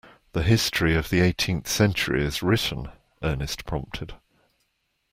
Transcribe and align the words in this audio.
The 0.31 0.41
history 0.41 0.95
of 0.95 1.11
the 1.11 1.19
eighteenth 1.19 1.67
century 1.67 2.23
is 2.25 2.41
written, 2.41 2.89
Ernest 3.21 3.67
prompted. 3.67 4.15